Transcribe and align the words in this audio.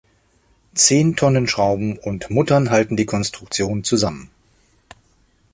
Zehn 0.73 1.15
Tonnen 1.15 1.47
Schrauben 1.47 1.99
und 1.99 2.31
Muttern 2.31 2.71
halten 2.71 2.97
die 2.97 3.05
Konstruktion 3.05 3.83
zusammen. 3.83 4.31